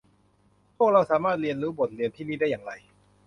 [0.77, 2.71] พวกเราสามารถเรียนรู้บทเรียนที่นี่ได้อย่างไร